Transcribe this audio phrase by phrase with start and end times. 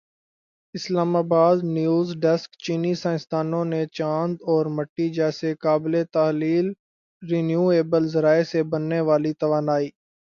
[0.75, 6.67] اسلام آبادنیو زڈیسکچینی سائنسدانوں نے چاند اور مٹی جیسے قابلِ تحلیل
[7.23, 9.87] رینیوایبل ذرائع سے بننے والی توانائی